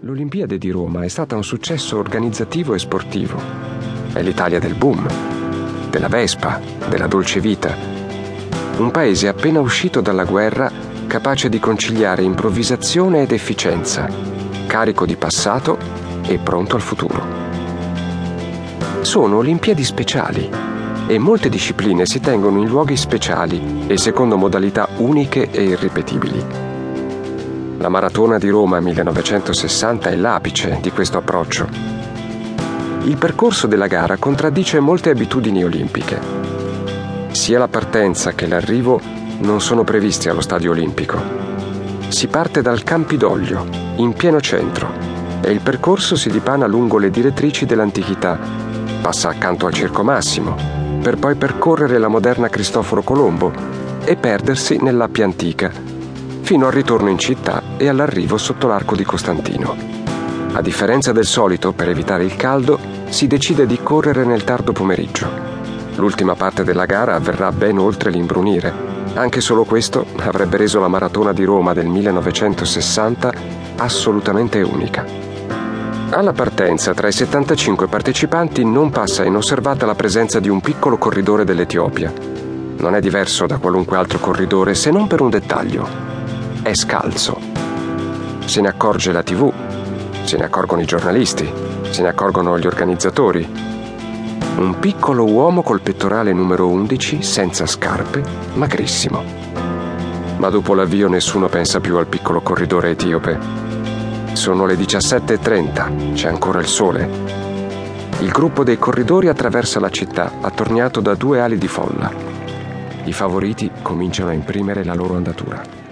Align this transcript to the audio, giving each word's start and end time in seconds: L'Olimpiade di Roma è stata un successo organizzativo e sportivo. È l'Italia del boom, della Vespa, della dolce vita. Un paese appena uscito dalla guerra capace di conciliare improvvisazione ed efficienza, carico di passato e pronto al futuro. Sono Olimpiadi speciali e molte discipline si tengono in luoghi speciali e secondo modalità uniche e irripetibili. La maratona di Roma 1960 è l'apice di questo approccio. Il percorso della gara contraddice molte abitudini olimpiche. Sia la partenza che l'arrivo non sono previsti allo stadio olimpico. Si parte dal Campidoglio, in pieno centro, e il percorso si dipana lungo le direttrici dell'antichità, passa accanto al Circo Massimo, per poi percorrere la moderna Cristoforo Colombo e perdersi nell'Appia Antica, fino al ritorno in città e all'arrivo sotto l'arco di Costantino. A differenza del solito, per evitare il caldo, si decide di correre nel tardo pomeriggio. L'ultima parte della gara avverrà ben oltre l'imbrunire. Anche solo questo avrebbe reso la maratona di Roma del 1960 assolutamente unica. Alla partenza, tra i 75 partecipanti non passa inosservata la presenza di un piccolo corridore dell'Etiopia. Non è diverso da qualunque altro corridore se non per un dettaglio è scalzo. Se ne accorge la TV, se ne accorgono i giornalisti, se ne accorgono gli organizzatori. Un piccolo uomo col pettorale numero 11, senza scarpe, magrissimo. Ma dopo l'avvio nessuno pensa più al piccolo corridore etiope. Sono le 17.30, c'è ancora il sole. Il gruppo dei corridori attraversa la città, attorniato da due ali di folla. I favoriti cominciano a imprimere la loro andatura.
L'Olimpiade 0.00 0.58
di 0.58 0.68
Roma 0.70 1.04
è 1.04 1.08
stata 1.08 1.36
un 1.36 1.42
successo 1.42 1.96
organizzativo 1.96 2.74
e 2.74 2.78
sportivo. 2.78 3.40
È 4.12 4.20
l'Italia 4.20 4.58
del 4.58 4.74
boom, 4.74 5.06
della 5.88 6.08
Vespa, 6.08 6.60
della 6.88 7.06
dolce 7.06 7.40
vita. 7.40 7.74
Un 8.76 8.90
paese 8.90 9.26
appena 9.26 9.60
uscito 9.60 10.02
dalla 10.02 10.24
guerra 10.24 10.70
capace 11.06 11.48
di 11.48 11.58
conciliare 11.58 12.22
improvvisazione 12.22 13.22
ed 13.22 13.32
efficienza, 13.32 14.06
carico 14.66 15.06
di 15.06 15.16
passato 15.16 15.78
e 16.26 16.38
pronto 16.38 16.76
al 16.76 16.82
futuro. 16.82 17.24
Sono 19.00 19.38
Olimpiadi 19.38 19.82
speciali 19.82 20.50
e 21.06 21.18
molte 21.18 21.48
discipline 21.48 22.04
si 22.04 22.20
tengono 22.20 22.60
in 22.60 22.68
luoghi 22.68 22.98
speciali 22.98 23.84
e 23.86 23.96
secondo 23.96 24.36
modalità 24.36 24.88
uniche 24.98 25.50
e 25.50 25.62
irripetibili. 25.62 26.75
La 27.78 27.90
maratona 27.90 28.38
di 28.38 28.48
Roma 28.48 28.80
1960 28.80 30.08
è 30.08 30.16
l'apice 30.16 30.78
di 30.80 30.90
questo 30.90 31.18
approccio. 31.18 31.68
Il 33.02 33.18
percorso 33.18 33.66
della 33.66 33.86
gara 33.86 34.16
contraddice 34.16 34.80
molte 34.80 35.10
abitudini 35.10 35.62
olimpiche. 35.62 36.18
Sia 37.32 37.58
la 37.58 37.68
partenza 37.68 38.32
che 38.32 38.46
l'arrivo 38.46 38.98
non 39.40 39.60
sono 39.60 39.84
previsti 39.84 40.30
allo 40.30 40.40
stadio 40.40 40.70
olimpico. 40.70 41.20
Si 42.08 42.28
parte 42.28 42.62
dal 42.62 42.82
Campidoglio, 42.82 43.66
in 43.96 44.14
pieno 44.14 44.40
centro, 44.40 44.90
e 45.42 45.50
il 45.50 45.60
percorso 45.60 46.16
si 46.16 46.30
dipana 46.30 46.66
lungo 46.66 46.96
le 46.96 47.10
direttrici 47.10 47.66
dell'antichità, 47.66 48.38
passa 49.02 49.28
accanto 49.28 49.66
al 49.66 49.74
Circo 49.74 50.02
Massimo, 50.02 50.56
per 51.02 51.18
poi 51.18 51.34
percorrere 51.34 51.98
la 51.98 52.08
moderna 52.08 52.48
Cristoforo 52.48 53.02
Colombo 53.02 53.52
e 54.02 54.16
perdersi 54.16 54.78
nell'Appia 54.80 55.24
Antica, 55.24 55.95
fino 56.46 56.66
al 56.66 56.72
ritorno 56.72 57.08
in 57.08 57.18
città 57.18 57.60
e 57.76 57.88
all'arrivo 57.88 58.38
sotto 58.38 58.68
l'arco 58.68 58.94
di 58.94 59.02
Costantino. 59.02 59.74
A 60.52 60.62
differenza 60.62 61.10
del 61.10 61.24
solito, 61.24 61.72
per 61.72 61.88
evitare 61.88 62.22
il 62.22 62.36
caldo, 62.36 62.78
si 63.08 63.26
decide 63.26 63.66
di 63.66 63.80
correre 63.82 64.24
nel 64.24 64.44
tardo 64.44 64.70
pomeriggio. 64.70 65.28
L'ultima 65.96 66.36
parte 66.36 66.62
della 66.62 66.86
gara 66.86 67.16
avverrà 67.16 67.50
ben 67.50 67.78
oltre 67.78 68.10
l'imbrunire. 68.10 68.72
Anche 69.14 69.40
solo 69.40 69.64
questo 69.64 70.06
avrebbe 70.18 70.56
reso 70.56 70.78
la 70.78 70.86
maratona 70.86 71.32
di 71.32 71.42
Roma 71.42 71.74
del 71.74 71.86
1960 71.86 73.32
assolutamente 73.78 74.62
unica. 74.62 75.04
Alla 76.10 76.32
partenza, 76.32 76.94
tra 76.94 77.08
i 77.08 77.12
75 77.12 77.88
partecipanti 77.88 78.64
non 78.64 78.90
passa 78.90 79.24
inosservata 79.24 79.84
la 79.84 79.96
presenza 79.96 80.38
di 80.38 80.48
un 80.48 80.60
piccolo 80.60 80.96
corridore 80.96 81.42
dell'Etiopia. 81.42 82.12
Non 82.78 82.94
è 82.94 83.00
diverso 83.00 83.46
da 83.46 83.58
qualunque 83.58 83.96
altro 83.96 84.20
corridore 84.20 84.76
se 84.76 84.92
non 84.92 85.08
per 85.08 85.20
un 85.20 85.30
dettaglio 85.30 86.15
è 86.66 86.74
scalzo. 86.74 87.38
Se 88.44 88.60
ne 88.60 88.66
accorge 88.66 89.12
la 89.12 89.22
TV, 89.22 89.52
se 90.24 90.36
ne 90.36 90.46
accorgono 90.46 90.82
i 90.82 90.84
giornalisti, 90.84 91.48
se 91.90 92.02
ne 92.02 92.08
accorgono 92.08 92.58
gli 92.58 92.66
organizzatori. 92.66 93.48
Un 94.56 94.76
piccolo 94.80 95.30
uomo 95.30 95.62
col 95.62 95.80
pettorale 95.80 96.32
numero 96.32 96.66
11, 96.66 97.22
senza 97.22 97.66
scarpe, 97.66 98.20
magrissimo. 98.54 99.22
Ma 100.38 100.48
dopo 100.48 100.74
l'avvio 100.74 101.06
nessuno 101.08 101.46
pensa 101.48 101.78
più 101.78 101.98
al 101.98 102.08
piccolo 102.08 102.40
corridore 102.40 102.90
etiope. 102.90 103.38
Sono 104.32 104.66
le 104.66 104.74
17.30, 104.74 106.14
c'è 106.14 106.26
ancora 106.26 106.58
il 106.58 106.66
sole. 106.66 107.08
Il 108.18 108.30
gruppo 108.30 108.64
dei 108.64 108.76
corridori 108.76 109.28
attraversa 109.28 109.78
la 109.78 109.90
città, 109.90 110.32
attorniato 110.40 110.98
da 111.00 111.14
due 111.14 111.40
ali 111.40 111.58
di 111.58 111.68
folla. 111.68 112.10
I 113.04 113.12
favoriti 113.12 113.70
cominciano 113.82 114.30
a 114.30 114.32
imprimere 114.32 114.82
la 114.82 114.94
loro 114.94 115.14
andatura. 115.14 115.85